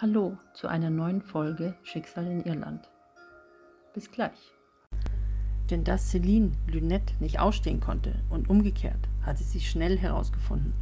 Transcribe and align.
Hallo 0.00 0.38
zu 0.54 0.68
einer 0.68 0.90
neuen 0.90 1.22
Folge 1.22 1.74
Schicksal 1.82 2.24
in 2.28 2.44
Irland. 2.44 2.88
Bis 3.94 4.12
gleich. 4.12 4.52
Denn 5.70 5.82
dass 5.82 6.10
Celine 6.10 6.52
Lynette 6.68 7.14
nicht 7.18 7.40
ausstehen 7.40 7.80
konnte 7.80 8.14
und 8.30 8.48
umgekehrt, 8.48 9.08
hatte 9.22 9.42
sie 9.42 9.58
schnell 9.58 9.98
herausgefunden. 9.98 10.72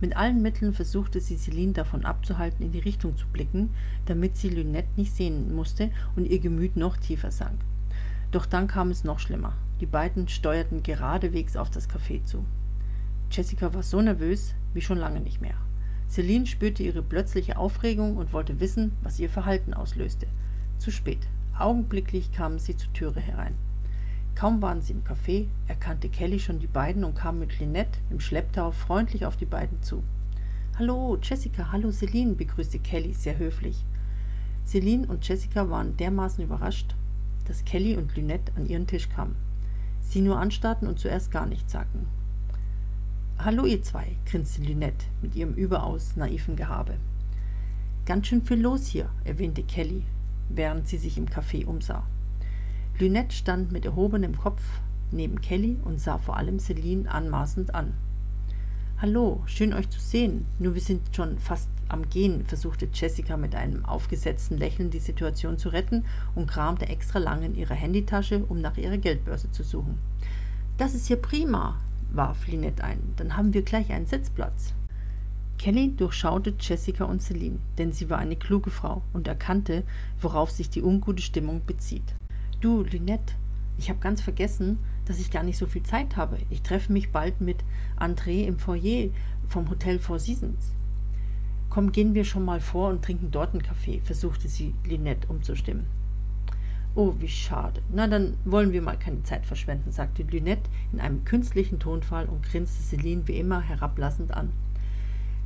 Mit 0.00 0.16
allen 0.16 0.40
Mitteln 0.40 0.72
versuchte 0.72 1.20
sie 1.20 1.36
Celine 1.36 1.74
davon 1.74 2.06
abzuhalten, 2.06 2.64
in 2.64 2.72
die 2.72 2.78
Richtung 2.78 3.18
zu 3.18 3.26
blicken, 3.26 3.68
damit 4.06 4.38
sie 4.38 4.48
Lynette 4.48 4.88
nicht 4.96 5.14
sehen 5.14 5.54
musste 5.54 5.90
und 6.16 6.24
ihr 6.24 6.38
Gemüt 6.38 6.74
noch 6.74 6.96
tiefer 6.96 7.32
sank. 7.32 7.60
Doch 8.30 8.46
dann 8.46 8.66
kam 8.66 8.90
es 8.90 9.04
noch 9.04 9.18
schlimmer. 9.18 9.52
Die 9.80 9.86
beiden 9.86 10.26
steuerten 10.26 10.82
geradewegs 10.82 11.58
auf 11.58 11.68
das 11.68 11.90
Café 11.90 12.24
zu. 12.24 12.46
Jessica 13.30 13.74
war 13.74 13.82
so 13.82 14.00
nervös 14.00 14.54
wie 14.72 14.80
schon 14.80 14.96
lange 14.96 15.20
nicht 15.20 15.42
mehr. 15.42 15.56
Celine 16.08 16.46
spürte 16.46 16.82
ihre 16.82 17.02
plötzliche 17.02 17.56
Aufregung 17.56 18.16
und 18.16 18.32
wollte 18.32 18.60
wissen, 18.60 18.92
was 19.02 19.18
ihr 19.18 19.28
Verhalten 19.28 19.74
auslöste. 19.74 20.26
Zu 20.78 20.90
spät. 20.90 21.26
Augenblicklich 21.58 22.32
kamen 22.32 22.58
sie 22.58 22.76
zur 22.76 22.92
Türe 22.92 23.20
herein. 23.20 23.54
Kaum 24.34 24.60
waren 24.60 24.82
sie 24.82 24.92
im 24.92 25.04
Café, 25.04 25.46
erkannte 25.68 26.08
Kelly 26.08 26.40
schon 26.40 26.58
die 26.58 26.66
beiden 26.66 27.04
und 27.04 27.14
kam 27.14 27.38
mit 27.38 27.60
Lynette 27.60 27.98
im 28.10 28.18
Schlepptau 28.18 28.72
freundlich 28.72 29.26
auf 29.26 29.36
die 29.36 29.44
beiden 29.44 29.80
zu. 29.82 30.02
Hallo, 30.76 31.16
Jessica, 31.22 31.70
hallo 31.70 31.92
Celine, 31.92 32.34
begrüßte 32.34 32.80
Kelly 32.80 33.14
sehr 33.14 33.38
höflich. 33.38 33.84
Celine 34.66 35.06
und 35.06 35.26
Jessica 35.26 35.70
waren 35.70 35.96
dermaßen 35.96 36.42
überrascht, 36.42 36.96
dass 37.44 37.64
Kelly 37.64 37.96
und 37.96 38.16
Lynette 38.16 38.52
an 38.56 38.66
ihren 38.66 38.88
Tisch 38.88 39.08
kamen. 39.08 39.36
Sie 40.00 40.20
nur 40.20 40.38
anstarrten 40.38 40.88
und 40.88 40.98
zuerst 40.98 41.30
gar 41.30 41.46
nichts 41.46 41.72
sagten. 41.72 42.06
Hallo 43.38 43.66
ihr 43.66 43.82
zwei, 43.82 44.16
grinste 44.24 44.62
Lynette 44.62 45.04
mit 45.20 45.34
ihrem 45.34 45.52
überaus 45.54 46.16
naiven 46.16 46.56
Gehabe. 46.56 46.94
Ganz 48.06 48.26
schön 48.28 48.42
viel 48.42 48.60
los 48.60 48.86
hier, 48.86 49.10
erwähnte 49.24 49.62
Kelly, 49.62 50.04
während 50.48 50.88
sie 50.88 50.96
sich 50.96 51.18
im 51.18 51.26
Café 51.26 51.66
umsah. 51.66 52.06
Lynette 52.98 53.34
stand 53.34 53.70
mit 53.70 53.84
erhobenem 53.84 54.38
Kopf 54.38 54.62
neben 55.10 55.42
Kelly 55.42 55.76
und 55.84 56.00
sah 56.00 56.16
vor 56.16 56.38
allem 56.38 56.58
Celine 56.58 57.10
anmaßend 57.10 57.74
an. 57.74 57.92
Hallo, 58.98 59.42
schön 59.46 59.74
euch 59.74 59.90
zu 59.90 60.00
sehen. 60.00 60.46
Nur 60.58 60.74
wir 60.74 60.80
sind 60.80 61.14
schon 61.14 61.38
fast 61.38 61.68
am 61.88 62.08
Gehen, 62.08 62.46
versuchte 62.46 62.88
Jessica 62.94 63.36
mit 63.36 63.54
einem 63.54 63.84
aufgesetzten 63.84 64.56
Lächeln 64.56 64.88
die 64.88 65.00
Situation 65.00 65.58
zu 65.58 65.68
retten 65.68 66.04
und 66.34 66.46
kramte 66.46 66.88
extra 66.88 67.18
lang 67.18 67.42
in 67.42 67.56
ihrer 67.56 67.74
Handytasche, 67.74 68.44
um 68.48 68.62
nach 68.62 68.78
ihrer 68.78 68.96
Geldbörse 68.96 69.50
zu 69.50 69.64
suchen. 69.64 69.98
Das 70.78 70.94
ist 70.94 71.08
hier 71.08 71.20
prima, 71.20 71.78
warf 72.16 72.46
Lynette 72.46 72.84
ein. 72.84 73.00
Dann 73.16 73.36
haben 73.36 73.54
wir 73.54 73.62
gleich 73.62 73.90
einen 73.92 74.06
Sitzplatz. 74.06 74.74
Kelly 75.58 75.94
durchschaute 75.96 76.54
Jessica 76.58 77.04
und 77.04 77.22
Celine, 77.22 77.58
denn 77.78 77.92
sie 77.92 78.10
war 78.10 78.18
eine 78.18 78.36
kluge 78.36 78.70
Frau 78.70 79.02
und 79.12 79.28
erkannte, 79.28 79.84
worauf 80.20 80.50
sich 80.50 80.68
die 80.68 80.82
ungute 80.82 81.22
Stimmung 81.22 81.62
bezieht. 81.66 82.14
Du, 82.60 82.82
Lynette, 82.82 83.34
ich 83.78 83.88
habe 83.88 84.00
ganz 84.00 84.20
vergessen, 84.20 84.78
dass 85.06 85.20
ich 85.20 85.30
gar 85.30 85.42
nicht 85.42 85.58
so 85.58 85.66
viel 85.66 85.82
Zeit 85.82 86.16
habe. 86.16 86.38
Ich 86.50 86.62
treffe 86.62 86.92
mich 86.92 87.12
bald 87.12 87.40
mit 87.40 87.64
André 87.98 88.44
im 88.46 88.58
Foyer 88.58 89.10
vom 89.48 89.68
Hotel 89.70 89.98
Four 89.98 90.18
Seasons. 90.18 90.72
Komm, 91.70 91.92
gehen 91.92 92.14
wir 92.14 92.24
schon 92.24 92.44
mal 92.44 92.60
vor 92.60 92.90
und 92.90 93.04
trinken 93.04 93.30
dort 93.30 93.52
einen 93.52 93.62
Kaffee, 93.62 94.00
versuchte 94.04 94.48
sie 94.48 94.74
Lynette 94.84 95.28
umzustimmen. 95.28 95.86
Oh, 96.96 97.14
wie 97.18 97.28
schade. 97.28 97.82
Na, 97.92 98.06
dann 98.06 98.34
wollen 98.44 98.72
wir 98.72 98.80
mal 98.80 98.96
keine 98.96 99.24
Zeit 99.24 99.46
verschwenden, 99.46 99.90
sagte 99.90 100.22
Lynette 100.22 100.70
in 100.92 101.00
einem 101.00 101.24
künstlichen 101.24 101.80
Tonfall 101.80 102.26
und 102.26 102.44
grinste 102.44 102.82
Celine 102.82 103.26
wie 103.26 103.38
immer 103.38 103.60
herablassend 103.60 104.32
an. 104.32 104.52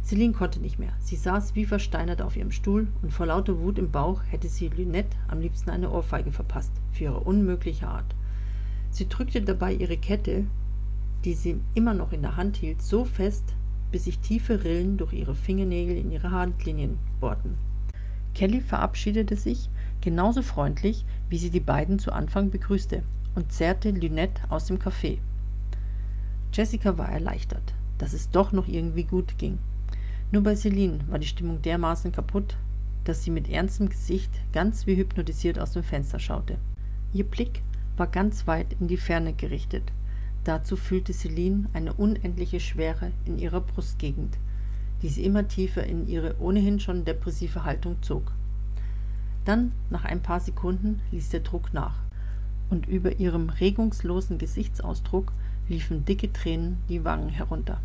Celine 0.05 0.35
konnte 0.35 0.61
nicht 0.61 0.79
mehr. 0.79 0.93
Sie 1.01 1.17
saß 1.17 1.55
wie 1.55 1.65
versteinert 1.65 2.21
auf 2.21 2.37
ihrem 2.37 2.51
Stuhl 2.51 2.89
und 3.03 3.13
vor 3.13 3.27
lauter 3.27 3.59
Wut 3.61 3.79
im 3.79 3.91
Bauch 3.91 4.23
hätte 4.29 4.49
sie 4.49 4.69
Lynette 4.69 5.17
am 5.29 5.41
liebsten 5.41 5.71
eine 5.71 5.91
Ohrfeige 5.91 6.33
verpasst 6.33 6.73
für 6.93 7.05
ihre 7.05 7.21
unmögliche 7.21 7.89
Art. 7.89 8.15
Sie 8.91 9.09
drückte 9.09 9.41
dabei 9.41 9.73
ihre 9.73 9.97
Kette, 9.97 10.45
die 11.25 11.35
sie 11.35 11.61
immer 11.75 11.95
noch 11.95 12.13
in 12.13 12.23
der 12.23 12.37
Hand 12.37 12.57
hielt, 12.57 12.83
so 12.83 13.05
fest, 13.05 13.55
bis 13.91 14.05
sich 14.05 14.19
tiefe 14.19 14.65
Rillen 14.65 14.99
durch 14.99 15.15
ihre 15.15 15.35
Fingernägel 15.35 15.97
in 15.97 16.11
ihre 16.11 16.31
Handlinien 16.31 16.99
bohrten. 17.21 17.57
Kelly 18.35 18.61
verabschiedete 18.61 19.37
sich 19.37 19.69
genauso 20.01 20.43
freundlich, 20.43 21.05
wie 21.29 21.39
sie 21.39 21.51
die 21.51 21.61
beiden 21.61 21.99
zu 21.99 22.13
Anfang 22.13 22.51
begrüßte, 22.51 23.03
und 23.35 23.53
zerrte 23.53 23.91
Lynette 23.91 24.43
aus 24.49 24.67
dem 24.67 24.79
Café. 24.79 25.19
Jessica 26.53 26.99
war 26.99 27.09
erleichtert, 27.09 27.75
dass 27.99 28.13
es 28.13 28.31
doch 28.31 28.53
noch 28.53 28.67
irgendwie 28.67 29.05
gut 29.05 29.39
ging. 29.39 29.59
Nur 30.31 30.43
bei 30.43 30.57
Celine 30.57 30.99
war 31.09 31.19
die 31.19 31.27
Stimmung 31.27 31.63
dermaßen 31.63 32.13
kaputt, 32.13 32.57
dass 33.05 33.25
sie 33.25 33.31
mit 33.31 33.49
ernstem 33.49 33.89
Gesicht 33.89 34.31
ganz 34.53 34.87
wie 34.87 34.97
hypnotisiert 34.97 35.59
aus 35.59 35.73
dem 35.73 35.83
Fenster 35.83 36.19
schaute. 36.19 36.59
Ihr 37.13 37.25
Blick 37.25 37.63
war 37.97 38.07
ganz 38.07 38.47
weit 38.47 38.77
in 38.81 38.89
die 38.89 38.97
Ferne 38.97 39.33
gerichtet. 39.33 39.85
Dazu 40.45 40.77
fühlte 40.77 41.13
Celine 41.13 41.69
eine 41.73 41.93
unendliche 41.95 42.61
Schwere 42.61 43.13
in 43.25 43.39
ihrer 43.39 43.61
Brustgegend, 43.61 44.37
die 45.03 45.09
sie 45.09 45.25
immer 45.25 45.49
tiefer 45.49 45.85
in 45.85 46.07
ihre 46.07 46.39
ohnehin 46.39 46.81
schon 46.81 47.05
depressive 47.05 47.65
Haltung 47.65 47.97
zog. 48.03 48.33
Dann, 49.45 49.73
nach 49.91 50.05
ein 50.05 50.21
paar 50.21 50.41
Sekunden, 50.41 51.01
ließ 51.11 51.31
der 51.31 51.41
Druck 51.41 51.73
nach, 51.73 51.95
und 52.71 52.87
über 52.87 53.19
ihrem 53.19 53.49
regungslosen 53.49 54.39
Gesichtsausdruck 54.39 55.33
liefen 55.69 56.05
dicke 56.05 56.33
Tränen 56.33 56.79
die 56.89 57.05
Wangen 57.05 57.29
herunter. 57.29 57.81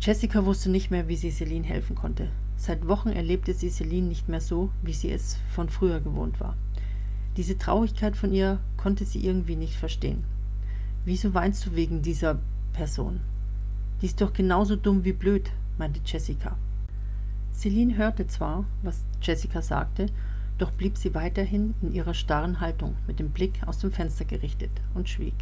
Jessica 0.00 0.44
wusste 0.44 0.70
nicht 0.70 0.90
mehr, 0.90 1.08
wie 1.08 1.16
sie 1.16 1.30
Celine 1.30 1.66
helfen 1.66 1.94
konnte. 1.94 2.28
Seit 2.56 2.88
Wochen 2.88 3.10
erlebte 3.10 3.54
sie 3.54 3.70
Celine 3.70 4.06
nicht 4.06 4.28
mehr 4.28 4.40
so, 4.40 4.70
wie 4.82 4.92
sie 4.92 5.10
es 5.10 5.38
von 5.54 5.68
früher 5.68 6.00
gewohnt 6.00 6.40
war. 6.40 6.56
Diese 7.36 7.56
Traurigkeit 7.58 8.16
von 8.16 8.32
ihr 8.32 8.58
konnte 8.76 9.04
sie 9.04 9.24
irgendwie 9.24 9.56
nicht 9.56 9.76
verstehen. 9.76 10.24
Wieso 11.04 11.32
weinst 11.34 11.64
du 11.66 11.74
wegen 11.74 12.02
dieser 12.02 12.38
Person? 12.72 13.20
Die 14.00 14.06
ist 14.06 14.20
doch 14.20 14.32
genauso 14.32 14.76
dumm 14.76 15.04
wie 15.04 15.12
blöd, 15.12 15.50
meinte 15.78 16.00
Jessica. 16.04 16.56
Celine 17.60 17.98
hörte 17.98 18.26
zwar, 18.26 18.64
was 18.82 19.04
Jessica 19.20 19.60
sagte, 19.60 20.06
doch 20.56 20.70
blieb 20.70 20.96
sie 20.96 21.14
weiterhin 21.14 21.74
in 21.82 21.92
ihrer 21.92 22.14
starren 22.14 22.58
Haltung 22.58 22.96
mit 23.06 23.18
dem 23.18 23.32
Blick 23.32 23.60
aus 23.66 23.76
dem 23.76 23.92
Fenster 23.92 24.24
gerichtet 24.24 24.70
und 24.94 25.10
schwieg. 25.10 25.34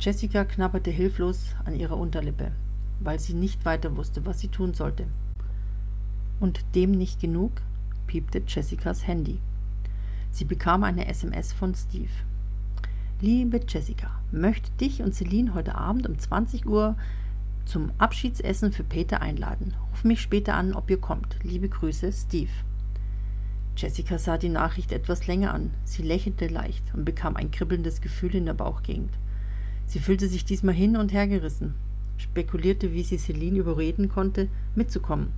Jessica 0.00 0.44
knabberte 0.44 0.90
hilflos 0.90 1.54
an 1.64 1.76
ihrer 1.76 1.96
Unterlippe, 1.96 2.50
weil 2.98 3.20
sie 3.20 3.34
nicht 3.34 3.64
weiter 3.64 3.96
wusste, 3.96 4.26
was 4.26 4.40
sie 4.40 4.48
tun 4.48 4.74
sollte. 4.74 5.06
Und 6.40 6.64
dem 6.74 6.90
nicht 6.90 7.20
genug, 7.20 7.62
piepte 8.08 8.42
Jessicas 8.44 9.06
Handy. 9.06 9.38
Sie 10.32 10.46
bekam 10.46 10.82
eine 10.82 11.06
SMS 11.06 11.52
von 11.52 11.76
Steve. 11.76 12.10
Liebe 13.20 13.60
Jessica, 13.68 14.10
möchte 14.32 14.72
dich 14.80 15.00
und 15.00 15.14
Celine 15.14 15.54
heute 15.54 15.76
Abend 15.76 16.08
um 16.08 16.18
20 16.18 16.66
Uhr 16.66 16.96
zum 17.68 17.92
Abschiedsessen 17.98 18.72
für 18.72 18.82
Peter 18.82 19.20
einladen. 19.20 19.74
Ruf 19.90 20.04
mich 20.04 20.20
später 20.20 20.54
an, 20.54 20.72
ob 20.72 20.90
ihr 20.90 20.98
kommt. 20.98 21.36
Liebe 21.42 21.68
Grüße, 21.68 22.10
Steve. 22.12 22.50
Jessica 23.76 24.18
sah 24.18 24.38
die 24.38 24.48
Nachricht 24.48 24.90
etwas 24.90 25.26
länger 25.26 25.52
an. 25.52 25.70
Sie 25.84 26.02
lächelte 26.02 26.48
leicht 26.48 26.82
und 26.94 27.04
bekam 27.04 27.36
ein 27.36 27.50
kribbelndes 27.50 28.00
Gefühl 28.00 28.34
in 28.34 28.46
der 28.46 28.54
Bauchgegend. 28.54 29.12
Sie 29.86 30.00
fühlte 30.00 30.28
sich 30.28 30.44
diesmal 30.44 30.74
hin 30.74 30.96
und 30.96 31.12
her 31.12 31.28
gerissen, 31.28 31.74
spekulierte, 32.16 32.92
wie 32.92 33.02
sie 33.02 33.18
Celine 33.18 33.58
überreden 33.58 34.08
konnte, 34.08 34.48
mitzukommen, 34.74 35.32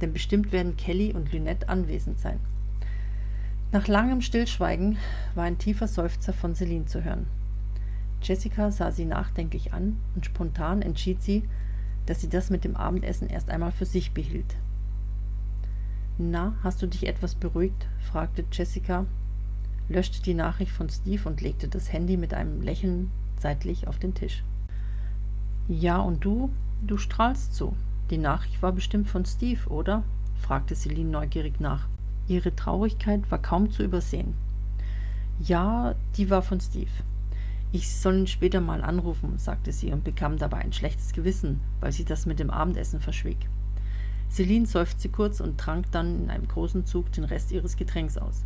denn 0.00 0.12
bestimmt 0.12 0.52
werden 0.52 0.76
Kelly 0.76 1.12
und 1.12 1.32
Lynette 1.32 1.68
anwesend 1.68 2.18
sein. 2.18 2.40
Nach 3.72 3.88
langem 3.88 4.20
Stillschweigen 4.20 4.98
war 5.34 5.44
ein 5.44 5.58
tiefer 5.58 5.88
Seufzer 5.88 6.32
von 6.32 6.54
Celine 6.54 6.86
zu 6.86 7.04
hören. 7.04 7.26
Jessica 8.22 8.70
sah 8.70 8.92
sie 8.92 9.04
nachdenklich 9.04 9.72
an 9.72 9.96
und 10.14 10.26
spontan 10.26 10.80
entschied 10.80 11.22
sie, 11.22 11.42
dass 12.06 12.20
sie 12.20 12.28
das 12.28 12.50
mit 12.50 12.64
dem 12.64 12.76
Abendessen 12.76 13.28
erst 13.28 13.50
einmal 13.50 13.72
für 13.72 13.86
sich 13.86 14.12
behielt. 14.12 14.56
Na, 16.18 16.54
hast 16.62 16.82
du 16.82 16.86
dich 16.86 17.06
etwas 17.06 17.34
beruhigt? 17.34 17.86
fragte 18.00 18.44
Jessica, 18.52 19.06
löschte 19.88 20.22
die 20.22 20.34
Nachricht 20.34 20.72
von 20.72 20.88
Steve 20.88 21.28
und 21.28 21.40
legte 21.40 21.68
das 21.68 21.92
Handy 21.92 22.16
mit 22.16 22.34
einem 22.34 22.60
Lächeln 22.60 23.10
seitlich 23.40 23.88
auf 23.88 23.98
den 23.98 24.14
Tisch. 24.14 24.44
Ja, 25.68 25.98
und 25.98 26.24
du? 26.24 26.50
Du 26.86 26.96
strahlst 26.96 27.54
so. 27.54 27.74
Die 28.10 28.18
Nachricht 28.18 28.62
war 28.62 28.72
bestimmt 28.72 29.08
von 29.08 29.24
Steve, 29.24 29.68
oder? 29.68 30.02
fragte 30.40 30.74
Celine 30.74 31.10
neugierig 31.10 31.60
nach. 31.60 31.86
Ihre 32.28 32.54
Traurigkeit 32.54 33.30
war 33.30 33.38
kaum 33.38 33.70
zu 33.70 33.82
übersehen. 33.82 34.34
Ja, 35.40 35.94
die 36.16 36.30
war 36.30 36.42
von 36.42 36.60
Steve. 36.60 36.90
Ich 37.74 37.90
soll 37.90 38.18
ihn 38.18 38.26
später 38.26 38.60
mal 38.60 38.82
anrufen, 38.82 39.38
sagte 39.38 39.72
sie 39.72 39.92
und 39.92 40.04
bekam 40.04 40.36
dabei 40.36 40.58
ein 40.58 40.74
schlechtes 40.74 41.12
Gewissen, 41.12 41.60
weil 41.80 41.90
sie 41.90 42.04
das 42.04 42.26
mit 42.26 42.38
dem 42.38 42.50
Abendessen 42.50 43.00
verschwieg. 43.00 43.48
Celine 44.30 44.66
seufzte 44.66 45.08
kurz 45.08 45.40
und 45.40 45.58
trank 45.58 45.90
dann 45.90 46.24
in 46.24 46.30
einem 46.30 46.46
großen 46.46 46.84
Zug 46.84 47.10
den 47.12 47.24
Rest 47.24 47.50
ihres 47.50 47.76
Getränks 47.76 48.18
aus. 48.18 48.44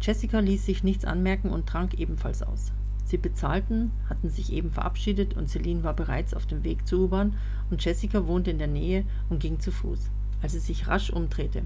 Jessica 0.00 0.38
ließ 0.38 0.64
sich 0.64 0.84
nichts 0.84 1.04
anmerken 1.04 1.50
und 1.50 1.66
trank 1.66 1.94
ebenfalls 1.94 2.44
aus. 2.44 2.70
Sie 3.04 3.16
bezahlten, 3.16 3.90
hatten 4.08 4.30
sich 4.30 4.52
eben 4.52 4.70
verabschiedet 4.70 5.34
und 5.34 5.48
Celine 5.48 5.82
war 5.82 5.94
bereits 5.94 6.32
auf 6.32 6.46
dem 6.46 6.62
Weg 6.62 6.86
zur 6.86 7.06
U-Bahn 7.06 7.34
und 7.70 7.84
Jessica 7.84 8.28
wohnte 8.28 8.52
in 8.52 8.58
der 8.58 8.68
Nähe 8.68 9.04
und 9.30 9.40
ging 9.40 9.58
zu 9.58 9.72
Fuß. 9.72 10.10
Als 10.42 10.52
sie 10.52 10.60
sich 10.60 10.86
rasch 10.86 11.10
umdrehte, 11.10 11.62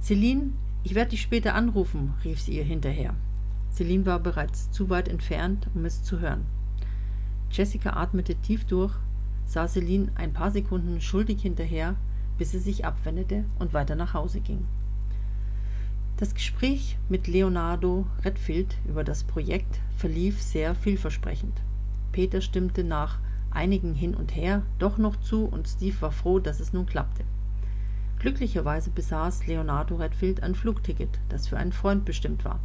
Celine, 0.00 0.50
ich 0.82 0.96
werde 0.96 1.10
dich 1.10 1.22
später 1.22 1.54
anrufen, 1.54 2.14
rief 2.24 2.40
sie 2.40 2.56
ihr 2.56 2.64
hinterher. 2.64 3.14
Celine 3.72 4.04
war 4.06 4.18
bereits 4.18 4.70
zu 4.70 4.90
weit 4.90 5.08
entfernt, 5.08 5.66
um 5.74 5.84
es 5.84 6.02
zu 6.02 6.20
hören. 6.20 6.44
Jessica 7.50 7.94
atmete 7.96 8.34
tief 8.34 8.64
durch, 8.66 8.94
sah 9.46 9.66
Celine 9.66 10.12
ein 10.14 10.32
paar 10.32 10.50
Sekunden 10.50 11.00
schuldig 11.00 11.42
hinterher, 11.42 11.96
bis 12.38 12.52
sie 12.52 12.58
sich 12.58 12.84
abwendete 12.84 13.44
und 13.58 13.72
weiter 13.72 13.94
nach 13.94 14.14
Hause 14.14 14.40
ging. 14.40 14.66
Das 16.16 16.34
Gespräch 16.34 16.98
mit 17.08 17.26
Leonardo 17.26 18.06
Redfield 18.24 18.76
über 18.86 19.04
das 19.04 19.24
Projekt 19.24 19.80
verlief 19.96 20.40
sehr 20.40 20.74
vielversprechend. 20.74 21.60
Peter 22.12 22.40
stimmte 22.40 22.84
nach 22.84 23.18
einigen 23.50 23.94
hin 23.94 24.14
und 24.14 24.36
her 24.36 24.62
doch 24.78 24.98
noch 24.98 25.16
zu 25.16 25.44
und 25.44 25.66
Steve 25.66 26.00
war 26.00 26.12
froh, 26.12 26.38
dass 26.38 26.60
es 26.60 26.72
nun 26.72 26.86
klappte. 26.86 27.24
Glücklicherweise 28.18 28.90
besaß 28.90 29.46
Leonardo 29.46 29.96
Redfield 29.96 30.42
ein 30.42 30.54
Flugticket, 30.54 31.18
das 31.28 31.48
für 31.48 31.56
einen 31.56 31.72
Freund 31.72 32.04
bestimmt 32.04 32.44
war, 32.44 32.60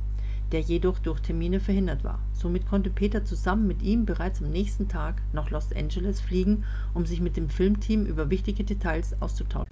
der 0.52 0.62
jedoch 0.62 1.00
durch 1.00 1.20
Termine 1.20 1.60
verhindert 1.60 2.04
war. 2.04 2.20
Somit 2.34 2.68
konnte 2.68 2.90
Peter 2.90 3.26
zusammen 3.26 3.68
mit 3.68 3.82
ihm 3.82 4.06
bereits 4.06 4.42
am 4.42 4.50
nächsten 4.50 4.88
Tag 4.88 5.22
nach 5.34 5.50
Los 5.50 5.74
Angeles 5.74 6.22
fliegen, 6.22 6.64
um 6.94 7.06
sich 7.06 7.22
mit 7.22 7.38
dem 7.38 7.50
Filmteam 7.50 8.06
über 8.06 8.30
wichtige 8.30 8.64
Details 8.64 9.22
auszutauschen. 9.22 9.72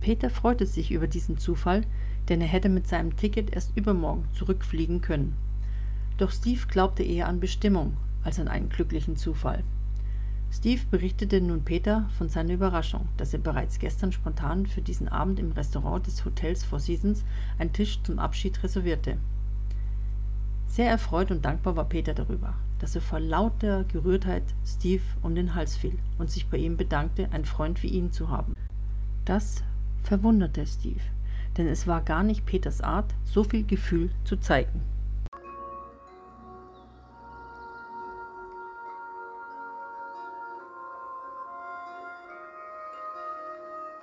Peter 0.00 0.30
freute 0.30 0.66
sich 0.66 0.90
über 0.90 1.06
diesen 1.06 1.38
Zufall, 1.38 1.82
denn 2.28 2.40
er 2.40 2.46
hätte 2.46 2.68
mit 2.68 2.86
seinem 2.86 3.16
Ticket 3.16 3.54
erst 3.54 3.76
übermorgen 3.76 4.24
zurückfliegen 4.32 5.00
können. 5.00 5.34
Doch 6.18 6.30
Steve 6.30 6.66
glaubte 6.68 7.02
eher 7.02 7.28
an 7.28 7.40
Bestimmung 7.40 7.96
als 8.24 8.40
an 8.40 8.48
einen 8.48 8.68
glücklichen 8.68 9.16
Zufall. 9.16 9.62
Steve 10.50 10.80
berichtete 10.90 11.40
nun 11.40 11.62
Peter 11.62 12.08
von 12.16 12.28
seiner 12.28 12.54
Überraschung, 12.54 13.06
dass 13.16 13.34
er 13.34 13.38
bereits 13.38 13.78
gestern 13.78 14.12
spontan 14.12 14.66
für 14.66 14.80
diesen 14.80 15.08
Abend 15.08 15.38
im 15.38 15.52
Restaurant 15.52 16.06
des 16.06 16.24
Hotels 16.24 16.64
Four 16.64 16.80
Seasons 16.80 17.24
einen 17.58 17.72
Tisch 17.72 18.00
zum 18.02 18.18
Abschied 18.18 18.62
reservierte. 18.62 19.18
Sehr 20.68 20.90
erfreut 20.90 21.30
und 21.30 21.44
dankbar 21.44 21.76
war 21.76 21.86
Peter 21.86 22.14
darüber, 22.14 22.54
dass 22.78 22.94
er 22.94 23.00
vor 23.00 23.18
lauter 23.18 23.84
Gerührtheit 23.84 24.44
Steve 24.64 25.02
um 25.22 25.34
den 25.34 25.54
Hals 25.54 25.76
fiel 25.76 25.98
und 26.18 26.30
sich 26.30 26.48
bei 26.48 26.58
ihm 26.58 26.76
bedankte, 26.76 27.32
einen 27.32 27.46
Freund 27.46 27.82
wie 27.82 27.88
ihn 27.88 28.12
zu 28.12 28.28
haben. 28.28 28.54
Das 29.24 29.64
verwunderte 30.02 30.66
Steve, 30.66 31.00
denn 31.56 31.66
es 31.66 31.86
war 31.86 32.02
gar 32.02 32.22
nicht 32.22 32.46
Peters 32.46 32.82
Art, 32.82 33.14
so 33.24 33.44
viel 33.44 33.64
Gefühl 33.64 34.10
zu 34.24 34.36
zeigen. 34.36 34.82